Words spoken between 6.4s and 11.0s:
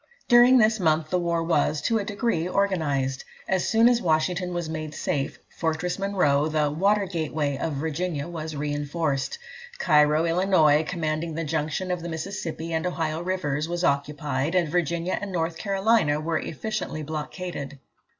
the "water gateway" of Virginia, was reinforced. Cairo, Illinois,